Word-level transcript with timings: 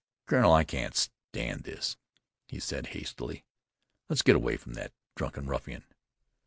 "Colonel, 0.25 0.51
I 0.51 0.63
can't 0.63 0.95
stand 0.95 1.61
this," 1.63 1.95
he 2.47 2.59
said 2.59 2.87
hastily. 2.87 3.45
"Let's 4.09 4.23
get 4.23 4.35
away 4.35 4.57
from 4.57 4.73
that 4.73 4.93
drunken 5.15 5.45
ruffian." 5.45 5.83